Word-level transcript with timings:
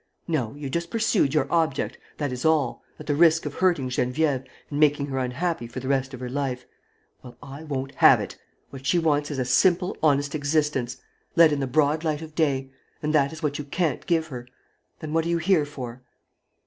No, 0.27 0.55
you 0.55 0.67
just 0.67 0.89
pursued 0.89 1.35
your 1.35 1.45
object, 1.53 1.99
that 2.17 2.31
is 2.31 2.43
all, 2.43 2.81
at 2.99 3.05
the 3.05 3.13
risk 3.13 3.45
of 3.45 3.53
hurting 3.53 3.87
Geneviève 3.87 4.47
and 4.71 4.79
making 4.79 5.05
her 5.09 5.19
unhappy 5.19 5.67
for 5.67 5.79
the 5.79 5.87
rest 5.87 6.15
of 6.15 6.19
her 6.21 6.27
life.... 6.27 6.65
Well, 7.21 7.37
I 7.43 7.61
won't 7.65 7.93
have 7.97 8.19
it! 8.19 8.35
What 8.71 8.87
she 8.87 8.97
wants 8.97 9.29
is 9.29 9.37
a 9.37 9.45
simple, 9.45 9.95
honest 10.01 10.33
existence, 10.33 10.97
led 11.35 11.51
in 11.53 11.59
the 11.59 11.67
broad 11.67 12.03
light 12.03 12.23
of 12.23 12.33
day; 12.33 12.71
and 13.03 13.13
that 13.13 13.31
is 13.31 13.43
what 13.43 13.59
you 13.59 13.63
can't 13.63 14.03
give 14.07 14.29
her. 14.29 14.47
Then 15.01 15.13
what 15.13 15.23
are 15.27 15.29
you 15.29 15.37
here 15.37 15.67
for?" 15.67 16.01